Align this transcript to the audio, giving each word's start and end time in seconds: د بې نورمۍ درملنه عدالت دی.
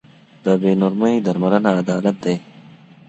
د 0.43 0.45
بې 0.61 0.71
نورمۍ 0.81 1.15
درملنه 1.25 1.69
عدالت 1.81 2.17
دی. 2.23 2.35